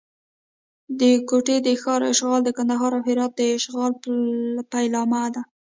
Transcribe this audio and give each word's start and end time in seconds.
د 0.99 1.01
کوټې 1.29 1.57
د 1.65 1.67
ښار 1.81 2.01
اشغال 2.13 2.41
د 2.45 2.49
کندهار 2.57 2.91
او 2.97 3.01
هرات 3.07 3.31
د 3.35 3.41
اشغال 3.57 3.91
پیلامه 4.71 5.23
ده. 5.35 5.41